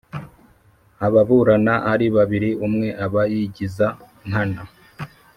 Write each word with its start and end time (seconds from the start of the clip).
ababurana 1.05 1.73
ari 1.91 2.05
babiri 2.15 2.49
umwe 2.65 2.87
aba 3.05 3.23
yigiza 3.33 3.87
nkana. 4.27 4.61